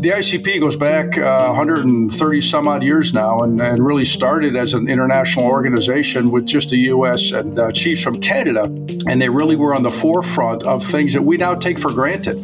[0.00, 4.72] the ICP goes back uh, 130 some odd years now and, and, really started as
[4.72, 7.32] an international organization with just the U.S.
[7.32, 8.64] and uh, chiefs from Canada.
[9.06, 12.36] And they really were on the forefront of things that we now take for granted.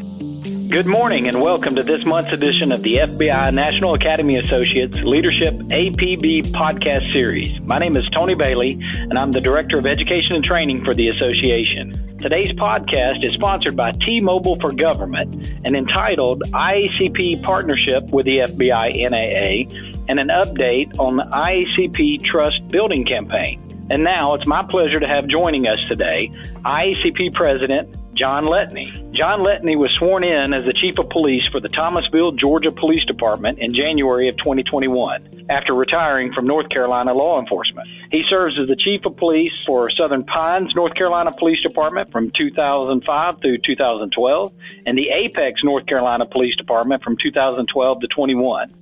[0.69, 5.55] Good morning and welcome to this month's edition of the FBI National Academy Associates Leadership
[5.55, 7.61] APB podcast series.
[7.61, 11.09] My name is Tony Bailey and I'm the Director of Education and Training for the
[11.09, 12.04] association.
[12.25, 18.39] Today's podcast is sponsored by T Mobile for Government and entitled IACP Partnership with the
[18.39, 19.71] FBI NAA
[20.09, 23.61] and an update on the IACP Trust Building Campaign.
[23.91, 26.31] And now it's my pleasure to have joining us today
[26.65, 28.93] IACP President John Letteney.
[29.13, 33.05] John Letteney was sworn in as the Chief of Police for the Thomasville, Georgia Police
[33.07, 37.89] Department in January of 2021 after retiring from North Carolina law enforcement.
[38.11, 42.31] He serves as the Chief of Police for Southern Pines, North Carolina Police Department from
[42.37, 44.53] 2005 through 2012
[44.87, 48.75] and the Apex, North Carolina Police Department from 2012 to 21.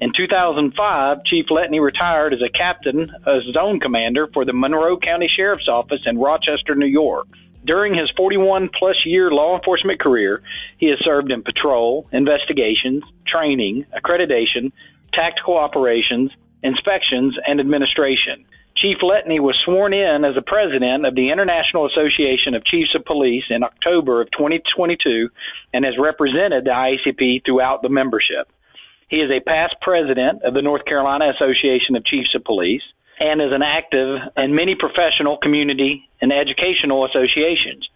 [0.00, 5.30] In 2005, Chief Letteney retired as a captain, as zone commander for the Monroe County
[5.34, 7.28] Sheriff's Office in Rochester, New York.
[7.64, 10.42] During his 41 plus year law enforcement career,
[10.78, 14.72] he has served in patrol, investigations, training, accreditation,
[15.14, 16.30] tactical operations,
[16.62, 18.44] inspections, and administration.
[18.76, 23.04] Chief Letteney was sworn in as the president of the International Association of Chiefs of
[23.04, 25.30] Police in October of 2022
[25.72, 28.50] and has represented the IACP throughout the membership.
[29.08, 32.82] He is a past president of the North Carolina Association of Chiefs of Police
[33.20, 37.88] and is an active in many professional, community, and educational associations.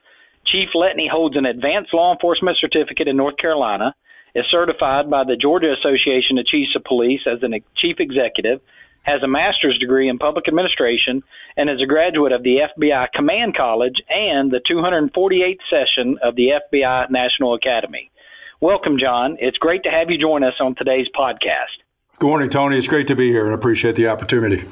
[0.47, 3.95] Chief Letteney holds an advanced law enforcement certificate in North Carolina,
[4.35, 8.61] is certified by the Georgia Association of Chiefs of Police as a chief executive,
[9.03, 11.23] has a master's degree in public administration,
[11.57, 16.61] and is a graduate of the FBI Command College and the 248th session of the
[16.73, 18.11] FBI National Academy.
[18.61, 19.37] Welcome, John.
[19.41, 21.79] It's great to have you join us on today's podcast.
[22.19, 22.77] Good morning, Tony.
[22.77, 24.65] It's great to be here and appreciate the opportunity.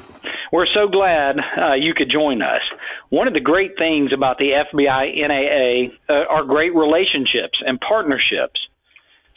[0.51, 2.61] We're so glad uh, you could join us.
[3.09, 8.59] One of the great things about the FBI NAA uh, are great relationships and partnerships.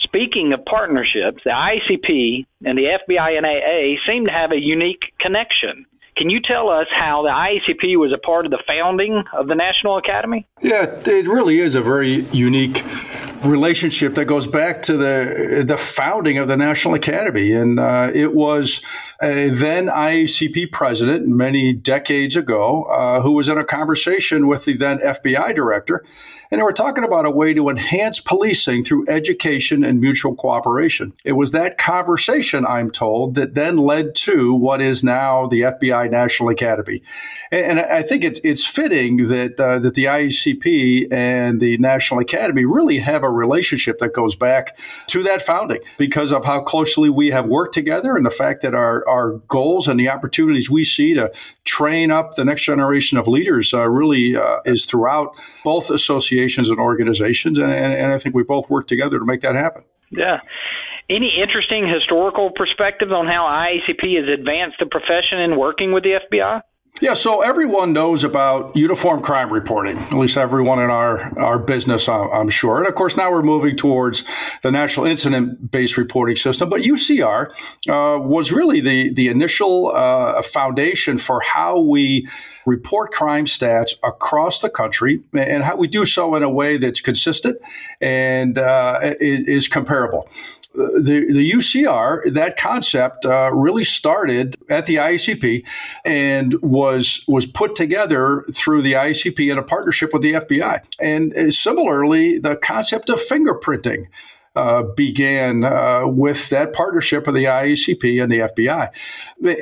[0.01, 5.87] Speaking of partnerships, the ICP and the FBI NAA seem to have a unique connection.
[6.17, 9.55] Can you tell us how the IACP was a part of the founding of the
[9.55, 10.47] National Academy?
[10.61, 12.85] Yeah, it really is a very unique
[13.45, 18.35] relationship that goes back to the the founding of the National Academy, and uh, it
[18.35, 18.85] was
[19.23, 24.75] a then IACP president many decades ago uh, who was in a conversation with the
[24.75, 26.05] then FBI director,
[26.51, 31.13] and they were talking about a way to enhance policing through education and mutual cooperation.
[31.25, 36.11] It was that conversation, I'm told, that then led to what is now the FBI
[36.11, 37.03] National Academy,
[37.51, 42.21] and, and I think it's it's fitting that uh, that the IACP and the National
[42.21, 47.09] Academy really have a relationship that goes back to that founding because of how closely
[47.09, 50.85] we have worked together and the fact that our, our goals and the opportunities we
[50.85, 51.33] see to
[51.65, 56.79] train up the next generation of leaders uh, really uh, is throughout both associations and
[56.79, 57.59] organizations.
[57.59, 59.85] And, and, and I think we both work together to make that happen.
[60.11, 60.41] Yeah.
[61.09, 66.21] Any interesting historical perspectives on how IACP has advanced the profession in working with the
[66.31, 66.63] FBI?
[67.01, 72.11] Yeah, so everyone knows about uniform crime reporting, at least everyone in our, our business,
[72.11, 72.77] I'm sure.
[72.77, 74.23] And of course, now we're moving towards
[74.63, 76.69] the National Incident Based Reporting System.
[76.69, 77.53] But UCR
[77.89, 82.29] uh, was really the, the initial uh, foundation for how we
[82.67, 87.01] report crime stats across the country and how we do so in a way that's
[87.01, 87.57] consistent
[88.03, 90.29] and uh, is comparable
[90.75, 95.65] the, the UCR, that concept uh, really started at the IACP
[96.05, 100.85] and was was put together through the IACP in a partnership with the FBI.
[101.01, 104.07] And uh, similarly, the concept of fingerprinting.
[104.57, 108.91] Uh, began uh, with that partnership of the IACP and the FBI.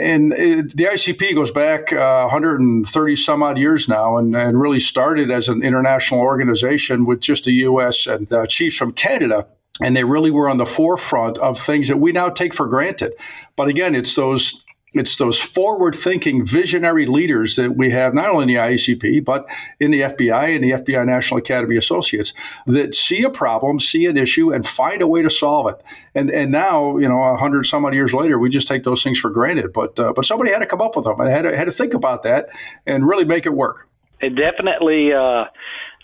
[0.00, 4.78] And it, the IACP goes back uh, 130 some odd years now and, and, really
[4.78, 8.06] started as an international organization with just the U.S.
[8.06, 9.46] and uh, chiefs from Canada
[9.80, 13.12] and they really were on the forefront of things that we now take for granted.
[13.56, 14.64] But again, it's those
[14.94, 19.46] it's those forward-thinking, visionary leaders that we have not only in the IACP but
[19.78, 22.32] in the FBI and the FBI National Academy Associates
[22.66, 25.82] that see a problem, see an issue, and find a way to solve it.
[26.14, 29.02] And and now, you know, a hundred some odd years later, we just take those
[29.02, 29.72] things for granted.
[29.72, 31.72] But uh, but somebody had to come up with them and had to, had to
[31.72, 32.48] think about that
[32.86, 33.88] and really make it work.
[34.20, 35.12] It definitely.
[35.12, 35.44] Uh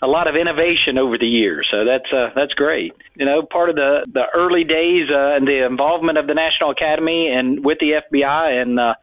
[0.01, 1.67] a lot of innovation over the years.
[1.71, 2.93] So that's uh, that's great.
[3.15, 6.71] You know, part of the the early days uh, and the involvement of the National
[6.71, 8.93] Academy and with the FBI and uh,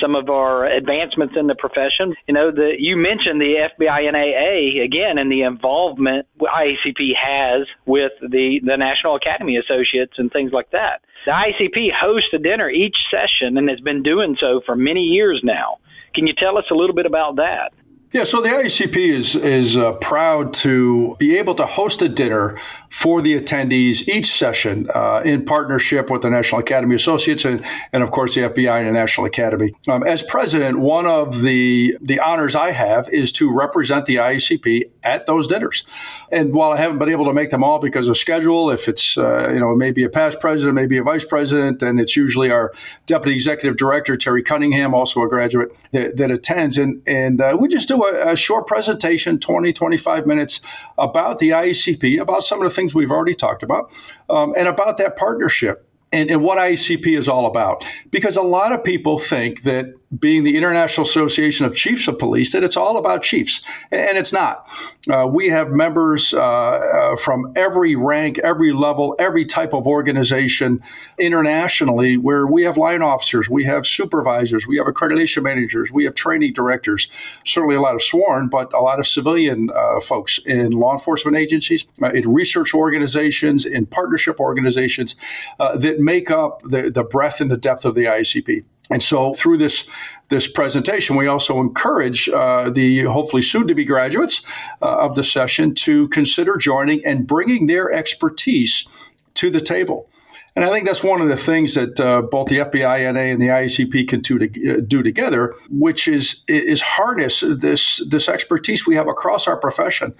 [0.00, 2.14] some of our advancements in the profession.
[2.26, 8.12] You know, the you mentioned the FBI NAA again and the involvement IACP has with
[8.20, 11.02] the the National Academy Associates and things like that.
[11.26, 15.40] The IACP hosts a dinner each session and has been doing so for many years
[15.44, 15.78] now.
[16.14, 17.72] Can you tell us a little bit about that?
[18.10, 22.58] Yeah, so the IACP is is uh, proud to be able to host a dinner
[22.88, 27.62] for the attendees each session uh, in partnership with the National Academy Associates and,
[27.92, 29.74] and of course the FBI and the National Academy.
[29.88, 34.90] Um, as president, one of the the honors I have is to represent the IACP
[35.02, 35.84] at those dinners.
[36.32, 39.18] And while I haven't been able to make them all because of schedule, if it's
[39.18, 42.72] uh, you know maybe a past president, maybe a vice president, and it's usually our
[43.04, 47.68] deputy executive director Terry Cunningham, also a graduate, that, that attends, and and uh, we
[47.68, 50.60] just do a, a, short presentation, 20, 25 minutes,
[50.96, 53.92] about the IACP, about some of the things we've already talked about,
[54.28, 57.84] um, and about that partnership and, and, what IACP is all about.
[58.10, 62.52] Because a lot of people think that being the International Association of Chiefs of Police,
[62.52, 63.60] that it's all about chiefs,
[63.90, 64.66] and it's not.
[65.10, 70.80] Uh, we have members uh, uh, from every rank, every level, every type of organization
[71.18, 76.14] internationally, where we have line officers, we have supervisors, we have accreditation managers, we have
[76.14, 77.08] training directors,
[77.44, 81.36] certainly a lot of sworn, but a lot of civilian uh, folks in law enforcement
[81.36, 85.16] agencies, uh, in research organizations, in partnership organizations
[85.60, 88.64] uh, make up the, the breadth and the depth of the IACP.
[88.90, 89.88] And so, through this
[90.30, 94.42] this presentation, we also encourage uh, the hopefully soon to be graduates
[94.82, 98.86] uh, of the session to consider joining and bringing their expertise
[99.34, 100.08] to the table.
[100.58, 103.40] And I think that's one of the things that uh, both the FBI, NA, and
[103.40, 108.84] the IACP can do, to, uh, do together, which is is harness this this expertise
[108.84, 110.16] we have across our profession,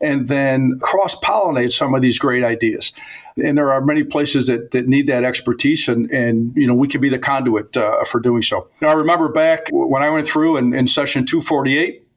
[0.00, 2.92] and then cross pollinate some of these great ideas.
[3.36, 6.88] And there are many places that, that need that expertise, and, and you know we
[6.88, 8.70] can be the conduit uh, for doing so.
[8.80, 12.11] Now, I remember back when I went through in, in session 248 uh,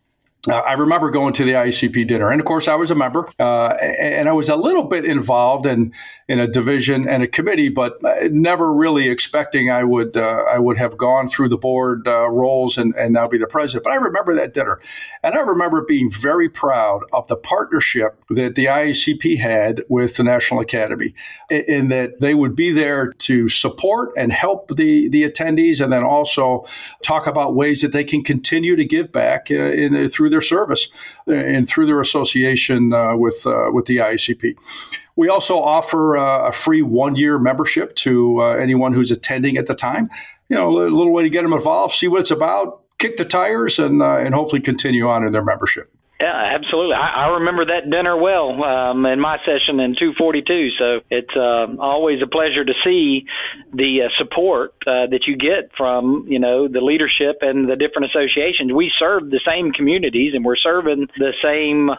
[0.47, 3.69] I remember going to the IACP dinner, and of course, I was a member, uh,
[3.69, 5.93] and I was a little bit involved in
[6.27, 7.99] in a division and a committee, but
[8.31, 12.77] never really expecting I would uh, I would have gone through the board uh, roles
[12.77, 13.83] and, and now be the president.
[13.85, 14.79] But I remember that dinner,
[15.23, 20.23] and I remember being very proud of the partnership that the IACP had with the
[20.23, 21.13] National Academy,
[21.49, 26.03] in that they would be there to support and help the the attendees, and then
[26.03, 26.65] also
[27.03, 30.89] talk about ways that they can continue to give back uh, in, through their service
[31.27, 34.55] and through their association uh, with uh, with the IACP.
[35.15, 39.75] We also offer uh, a free one year membership to anyone who's attending at the
[39.75, 40.09] time.
[40.49, 43.25] You know, a little way to get them involved, see what it's about, kick the
[43.25, 45.94] tires, and and hopefully continue on in their membership.
[46.19, 46.95] Yeah, absolutely.
[46.95, 50.69] I, I remember that dinner well um, in my session in 242.
[50.79, 53.25] So it's uh, always a pleasure to see
[53.73, 58.09] the uh, support uh, that you get from you know the leadership and the different
[58.11, 58.71] associations.
[58.71, 61.89] We serve the same communities and we're serving the same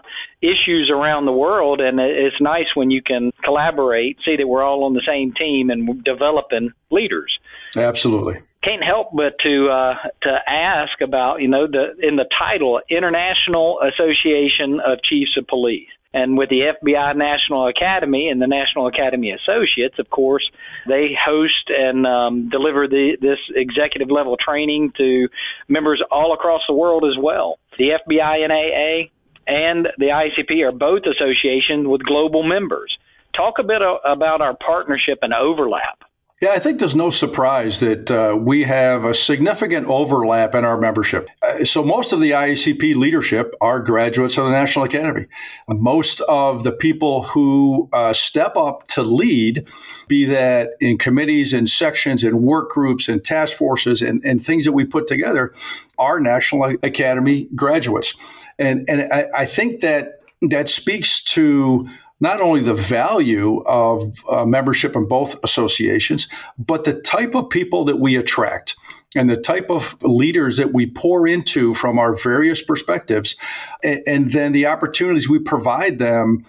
[0.41, 4.85] issues around the world, and it's nice when you can collaborate, see that we're all
[4.85, 7.39] on the same team and developing leaders.
[7.77, 12.81] Absolutely can't help but to uh, to ask about you know the in the title
[12.91, 15.89] International Association of Chiefs of Police.
[16.13, 20.49] And with the FBI National Academy and the National Academy Associates, of course,
[20.89, 25.29] they host and um, deliver the, this executive level training to
[25.69, 27.59] members all across the world as well.
[27.77, 29.11] The FBI NAA
[29.47, 32.97] and the IACP are both associations with global members.
[33.37, 35.99] Talk a bit about our partnership and overlap.
[36.43, 40.79] Yeah, I think there's no surprise that uh, we have a significant overlap in our
[40.79, 41.31] membership.
[41.41, 45.29] Uh, so, most of the IACP leadership are graduates of the National Academy.
[45.67, 49.67] Most of the people who uh, step up to lead,
[50.09, 54.67] be that in committees and sections and work groups and task forces and, and things
[54.67, 55.55] that we put together,
[55.99, 58.15] are National Academy graduates.
[58.59, 61.89] And, and I, I think that that speaks to
[62.21, 67.85] not only the value of uh, membership in both associations, but the type of people
[67.85, 68.77] that we attract
[69.15, 73.35] and the type of leaders that we pour into from our various perspectives,
[73.83, 76.45] and, and then the opportunities we provide them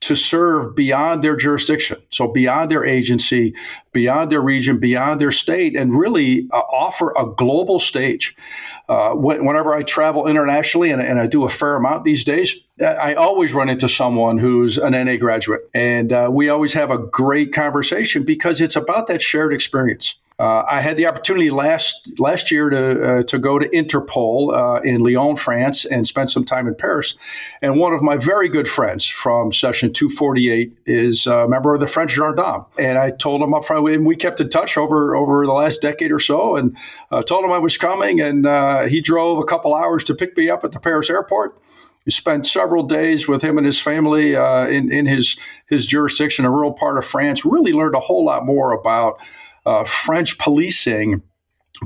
[0.00, 3.54] to serve beyond their jurisdiction, so beyond their agency,
[3.92, 8.36] beyond their region, beyond their state, and really uh, offer a global stage.
[8.88, 13.14] Uh, whenever I travel internationally, and, and, I do a fair amount these days, I
[13.14, 17.52] always run into someone who's an NA graduate, and uh, we always have a great
[17.52, 20.16] conversation because it's about that shared experience.
[20.42, 24.80] Uh, I had the opportunity last last year to uh, to go to Interpol uh,
[24.82, 27.14] in Lyon, France, and spend some time in Paris.
[27.60, 31.86] And one of my very good friends from Session 248 is a member of the
[31.86, 32.64] French Gendarmes.
[32.76, 35.80] And I told him up front, and we kept in touch over over the last
[35.80, 36.76] decade or so, and
[37.12, 40.36] uh, told him I was coming, and uh, he drove a couple hours to pick
[40.36, 41.56] me up at the Paris airport.
[42.04, 45.36] We spent several days with him and his family uh, in, in his,
[45.68, 47.44] his jurisdiction, a rural part of France.
[47.44, 49.20] Really learned a whole lot more about
[49.66, 51.22] uh, French policing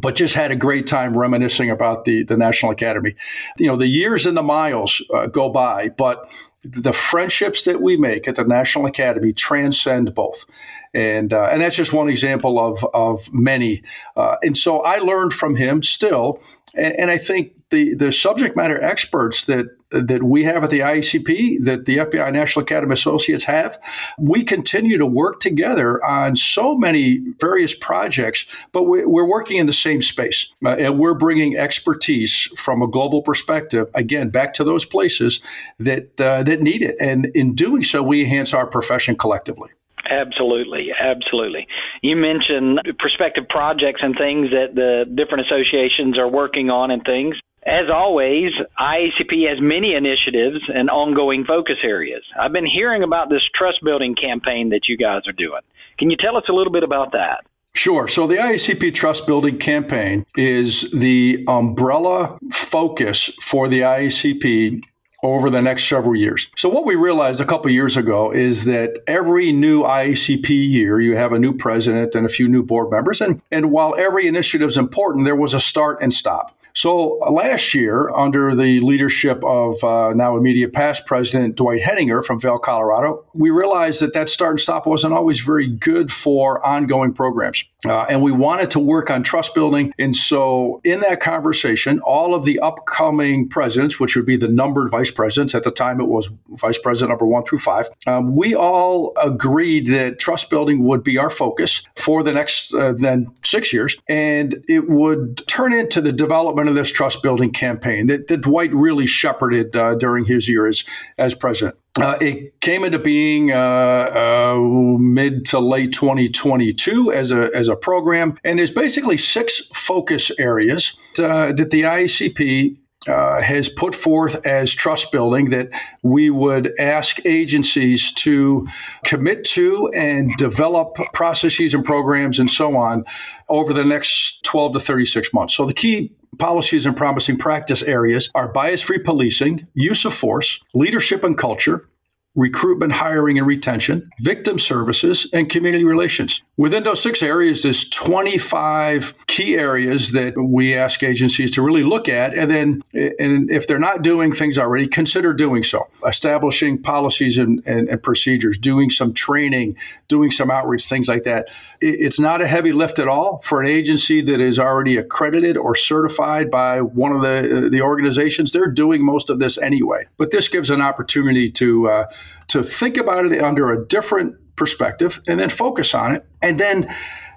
[0.01, 3.15] but just had a great time reminiscing about the, the National Academy.
[3.59, 6.31] You know, the years and the miles uh, go by, but
[6.63, 10.45] the friendships that we make at the National Academy transcend both.
[10.93, 13.83] And, uh, and that's just one example of, of many.
[14.17, 16.41] Uh, and so I learned from him still.
[16.75, 20.81] And, and I think the, the subject matter experts that that we have at the
[20.81, 23.79] IACP, that the FBI National Academy Associates have,
[24.19, 29.73] we continue to work together on so many various projects, but we're working in the
[29.73, 30.53] same space.
[30.65, 35.41] Uh, and we're bringing expertise from a global perspective, again, back to those places
[35.79, 36.97] that, uh, that need it.
[37.01, 39.71] And in doing so, we enhance our profession collectively.
[40.09, 41.67] Absolutely, absolutely.
[42.03, 47.37] You mentioned prospective projects and things that the different associations are working on and things.
[47.67, 52.23] As always, IACP has many initiatives and ongoing focus areas.
[52.41, 55.63] I've been hearing about this trust building campaign that you guys are doing.
[55.99, 57.45] Can you tell us a little bit about that?
[57.73, 58.07] Sure.
[58.07, 64.83] So the IACP Trust Building Campaign is the umbrella focus for the IACP
[65.23, 66.47] over the next several years.
[66.57, 71.17] So what we realized a couple years ago is that every new IACP year, you
[71.17, 73.21] have a new president and a few new board members.
[73.21, 76.57] And, and while every initiative is important, there was a start and stop.
[76.77, 82.39] So last year, under the leadership of uh, now immediate past President Dwight Henninger from
[82.39, 87.15] Vail, Colorado, we realized that that start and stop wasn't always very good for ongoing
[87.15, 87.65] programs.
[87.87, 89.95] Uh, and we wanted to work on trust building.
[89.99, 94.91] And so in that conversation, all of the upcoming presidents, which would be the numbered
[94.91, 98.55] vice presidents, at the time it was vice president number one through five, um, we
[98.55, 103.73] all agreed that trust building would be our focus for the next uh, then six
[103.73, 103.97] years.
[104.09, 108.73] And it would turn into the development of this trust building campaign that, that Dwight
[108.73, 110.85] really shepherded uh, during his years as,
[111.19, 111.77] as president.
[111.99, 114.59] Uh, it came into being uh, uh,
[114.99, 120.93] mid to late 2022 as a, as a program, and there's basically six focus areas
[121.19, 122.77] uh, that the IACP
[123.09, 125.69] uh, has put forth as trust building that
[126.03, 128.67] we would ask agencies to
[129.05, 133.05] commit to and develop processes and programs and so on
[133.49, 135.55] over the next 12 to 36 months.
[135.55, 140.61] So the key policies and promising practice areas are bias free policing, use of force,
[140.75, 141.89] leadership and culture,
[142.37, 146.43] recruitment, hiring, and retention, victim services, and community relations.
[146.59, 152.09] Within those six areas, there's 25 key areas that we ask agencies to really look
[152.09, 152.35] at.
[152.35, 152.83] And then,
[153.19, 155.89] and if they're not doing things already, consider doing so.
[156.07, 159.77] Establishing policies and, and, and procedures, doing some training,
[160.09, 161.49] doing some outreach, things like that.
[161.81, 165.75] It's not a heavy lift at all for an agency that is already accredited or
[165.75, 168.53] certified by one of the, the organizations.
[168.53, 170.07] They're doing most of this anyway.
[170.19, 172.07] But this gives an opportunity to, uh,
[172.49, 176.89] to think about it under a different perspective and then focus on it and then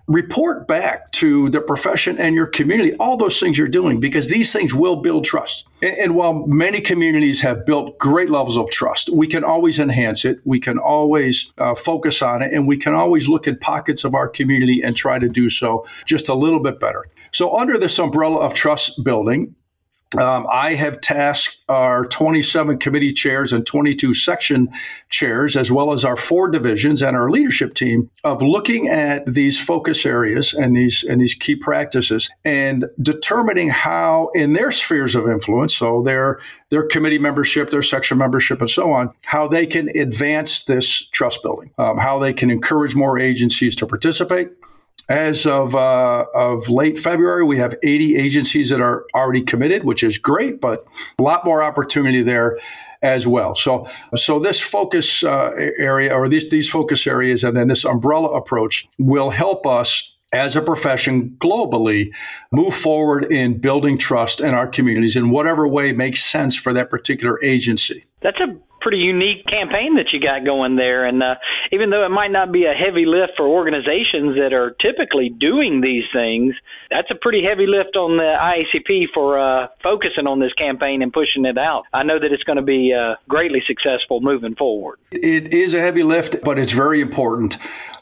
[0.10, 4.52] report back to the profession and your community all those things you're doing because these
[4.52, 5.68] things will build trust.
[5.84, 10.26] And, and, while many communities have built great levels of trust, we can always enhance
[10.26, 10.40] it.
[10.46, 14.16] We can always uh, focus on it and we can always look at pockets of
[14.16, 17.06] our community and try to do so just a little bit better.
[17.32, 19.56] So, under this umbrella of trust building,
[20.18, 24.70] um, I have tasked our 27 committee chairs and 22 section
[25.10, 29.62] chairs, as well as our four divisions and our leadership team, of looking at these
[29.62, 35.28] focus areas and these and these key practices and determining how, in their spheres of
[35.28, 36.40] influence, so their
[36.70, 41.44] their committee membership, their section membership, and so on, how they can advance this trust
[41.44, 44.50] building, um, how they can encourage more agencies to participate,
[45.08, 50.04] as of uh, of late February, we have 80 agencies that are already committed, which
[50.04, 50.86] is great, but
[51.18, 52.60] a lot more opportunity there
[53.02, 53.56] as well.
[53.56, 58.30] So, so this focus uh, area, or these these focus areas, and then this umbrella
[58.30, 62.12] approach will help us as a profession globally
[62.52, 66.90] move forward in building trust in our communities in whatever way makes sense for that
[66.90, 68.06] particular agency.
[68.22, 71.06] That's a pretty unique campaign that you got going there.
[71.06, 71.36] And uh,
[71.72, 75.82] even though it might not be a heavy lift for organizations that are typically doing
[75.82, 76.56] these things,
[76.90, 81.14] that's a pretty heavy lift on the IACP for uh, focusing on this campaign and
[81.14, 81.84] pushing it out.
[81.94, 85.00] I know that it's going to be uh, greatly successful moving forward.
[85.12, 87.58] It is a heavy lift, but it's very important.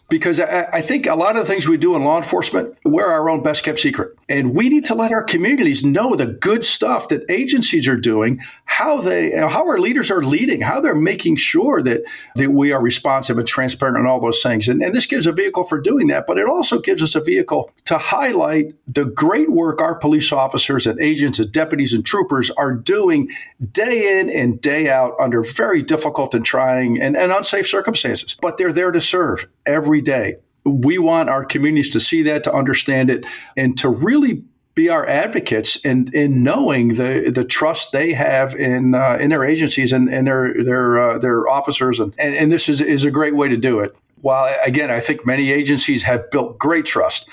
[0.10, 3.06] Because I, I, think a lot of the things we do in law enforcement, we're
[3.06, 4.16] our own best kept secret.
[4.30, 8.42] And we need to let our communities know the good stuff that agencies are doing,
[8.66, 12.04] how they, how our leaders are leading, how they're making sure that,
[12.36, 14.70] that we are responsive and transparent and all those things.
[14.70, 17.22] And, and this gives a vehicle for doing that, but it also gives us a
[17.22, 22.50] vehicle to highlight the great work our police officers and agents and deputies and troopers
[22.52, 23.30] are doing
[23.72, 28.38] day in and day out under very difficult and trying and, and unsafe circumstances.
[28.42, 30.38] But they're there to serve every day.
[30.64, 34.44] We want our communities to see that, to understand it, and to really
[34.76, 39.44] be our advocates in, in knowing the, the trust they have in uh, in their
[39.44, 43.10] agencies and, and their their uh, their officers and, and, and this is, is a
[43.10, 47.30] great way to do it while again, I think many agencies have built great trust.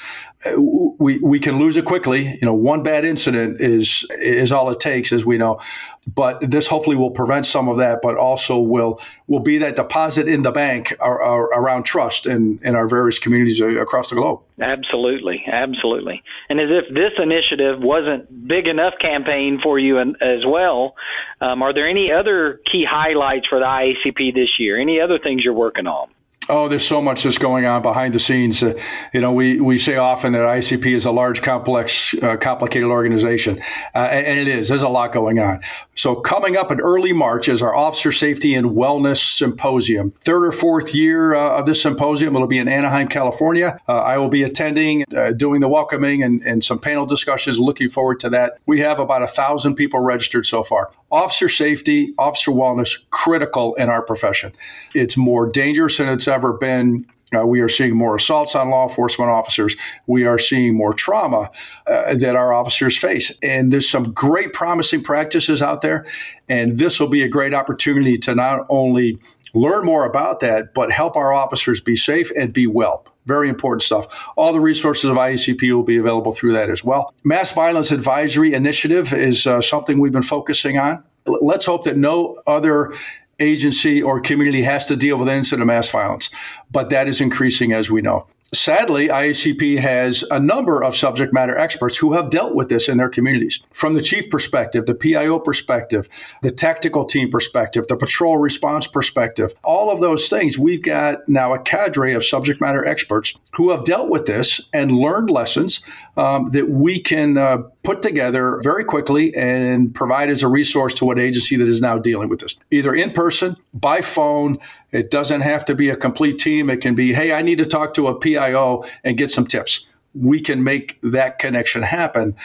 [0.57, 2.39] We, we can lose it quickly.
[2.41, 5.61] You know, one bad incident is is all it takes, as we know.
[6.07, 10.29] But this hopefully will prevent some of that, but also will will be that deposit
[10.29, 14.41] in the bank around trust in, in our various communities across the globe.
[14.61, 16.23] Absolutely, absolutely.
[16.49, 20.95] And as if this initiative wasn't big enough campaign for you as well,
[21.41, 24.81] um, are there any other key highlights for the IACP this year?
[24.81, 26.09] Any other things you're working on?
[26.49, 28.63] Oh, there's so much that's going on behind the scenes.
[28.63, 28.79] Uh,
[29.15, 33.61] you know, we, we say often that ICP is a large, complex, uh, complicated organization,
[33.95, 34.69] uh, and, and, it is.
[34.69, 35.61] There's a lot going on.
[35.95, 40.13] So, coming up in early March is our Officer Safety and Wellness Symposium.
[40.21, 42.35] Third or fourth year uh, of this symposium.
[42.35, 43.81] It'll be in Anaheim, California.
[43.89, 47.59] Uh, I will be attending, uh, doing the welcoming and, and some panel discussions.
[47.59, 48.59] Looking forward to that.
[48.67, 50.91] We have about a thousand people registered so far.
[51.11, 54.53] Officer safety, officer wellness, critical in our profession.
[54.95, 57.07] It's more dangerous than it's ever been.
[57.35, 59.77] Uh, we are seeing more assaults on law enforcement officers.
[60.07, 61.51] We are seeing more trauma
[61.87, 63.33] uh, that our officers face.
[63.43, 66.07] And there's some great promising practices out there.
[66.49, 69.19] And this will be a great opportunity to not only
[69.55, 73.07] learn more about that, but help our officers be safe and be well.
[73.27, 74.07] Very important stuff.
[74.37, 77.15] All the resources of IACP will be available through that as well.
[77.25, 81.03] Mass Violence Advisory Initiative is uh, something we've been focusing on.
[81.27, 82.93] Let's hope that no other
[83.41, 86.31] agency or community has to deal with incident of mass violence,
[86.71, 88.27] but that is increasing as we know.
[88.55, 92.99] Sadly, IACP has a number of subject matter experts who have dealt with this in
[92.99, 93.61] their communities.
[93.73, 96.09] From the chief perspective, the PIO perspective,
[96.43, 101.53] the tactical team perspective, the patrol response perspective, all of those things, we've got now
[101.53, 105.81] a cadre of subject matter experts who have dealt with this and learned lessons
[106.17, 111.11] um, that we can uh, put together very quickly and provide as a resource to
[111.11, 114.59] an agency that is now dealing with this, either in person, by phone,
[114.95, 116.71] it doesn't have to be a complete team.
[116.71, 119.87] It can be, hey, I need to talk to a PIO and get some tips.
[120.15, 122.37] We can make that connection happen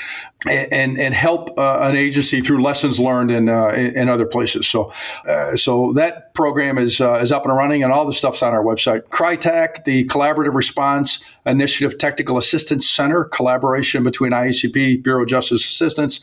[0.47, 4.67] and, and, and help uh, an agency through lessons learned in, uh, in, other places.
[4.67, 4.91] So,
[5.27, 8.53] uh, so that program is, uh, is up and running, and all the stuff's on
[8.53, 9.03] our website.
[9.09, 11.05] CRITAC, the Collaborative Reform
[11.45, 16.21] Initiative Technical Assistance Center, collaboration between IACP, Bureau of Justice Assistance,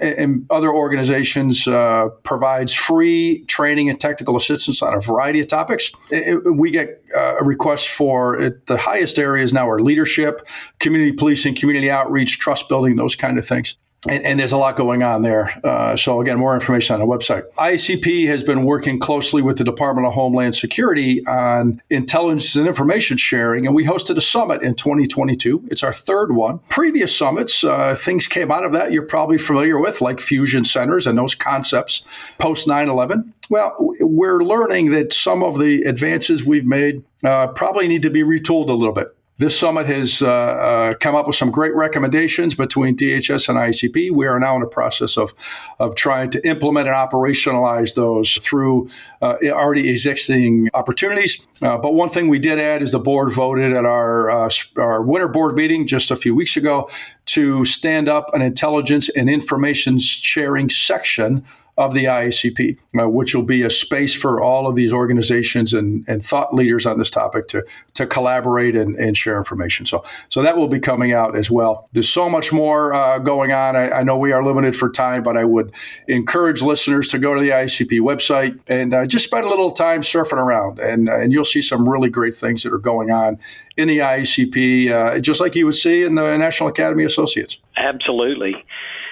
[0.00, 5.92] and other organizations uh, provides free training and technical assistance on a variety of topics.
[6.10, 10.46] It, we get uh, requests for it, the highest areas now are leadership,
[10.80, 13.76] community policing, community outreach, trust building, those kind of things.
[14.08, 15.58] And, and, there's a lot going on there.
[15.64, 17.44] Uh, so again, more information on the website.
[17.54, 23.16] ICP has been working closely with the Department of Homeland Security on intelligence and information
[23.16, 25.68] sharing, and we hosted a summit in 2022.
[25.70, 26.58] It's our third one.
[26.68, 31.06] Previous summits, uh, things came out of that you're probably familiar with, like fusion centers
[31.06, 32.04] and those concepts
[32.38, 33.32] post 9/11.
[33.50, 38.22] Well, we're learning that some of the advances we've made uh, probably need to be
[38.22, 39.13] retooled a little bit.
[39.36, 44.12] This summit has uh, uh, come up with some great recommendations between DHS and ICP.
[44.12, 45.34] We are now in the process of,
[45.80, 48.90] of trying to implement and operationalize those through
[49.22, 51.44] uh, already existing opportunities.
[51.60, 55.02] Uh, but one thing we did add is the board voted at our, uh, our
[55.02, 56.88] winter board meeting just a few weeks ago
[57.26, 61.44] to stand up an intelligence and information sharing section
[61.76, 66.04] of the IACP, uh, which will be a space for all of these organizations and,
[66.06, 69.84] and thought leaders on this topic to, to collaborate and, and share information.
[69.84, 71.88] So, so that will be coming out as well.
[71.92, 73.74] There's so much more uh, going on.
[73.74, 75.72] I, I, know we are limited for time, but I would
[76.06, 80.02] encourage listeners to go to the IACP website and uh, just spend a little time
[80.02, 83.38] surfing around, and, and you'll see some really great things that are going on
[83.76, 87.58] in the IACP, uh, just like you would see in the National Academy of Associates.
[87.76, 88.64] Absolutely.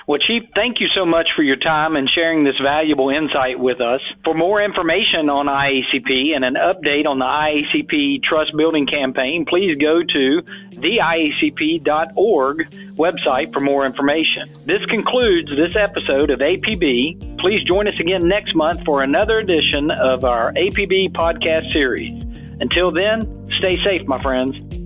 [0.06, 3.80] Well, Chief, thank you so much for your time and sharing this valuable insight with
[3.80, 4.00] us.
[4.24, 9.76] For more information on IACP and an update on the IACP Trust Building Campaign, please
[9.76, 14.48] go to theiacp.org website for more information.
[14.64, 17.38] This concludes this episode of APB.
[17.38, 22.12] Please join us again next month for another edition of our APB podcast series.
[22.60, 24.81] Until then, stay safe, my friends.